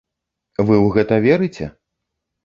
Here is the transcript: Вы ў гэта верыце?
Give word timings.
Вы 0.69 0.75
ў 0.85 0.87
гэта 0.95 1.19
верыце? 1.25 1.65